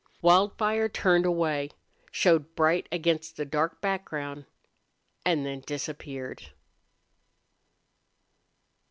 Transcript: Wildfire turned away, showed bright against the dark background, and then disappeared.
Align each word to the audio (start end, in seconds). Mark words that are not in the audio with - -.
Wildfire 0.23 0.89
turned 0.89 1.27
away, 1.27 1.69
showed 2.11 2.55
bright 2.55 2.87
against 2.91 3.37
the 3.37 3.45
dark 3.45 3.81
background, 3.81 4.45
and 5.23 5.45
then 5.45 5.61
disappeared. 5.63 6.49